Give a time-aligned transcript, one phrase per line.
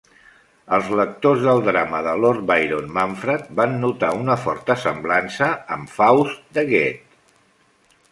[0.75, 6.43] Els lectors del drama de Lord Byron "Manfred" van notar una forta semblança amb "Faust"
[6.59, 7.29] de Goethe.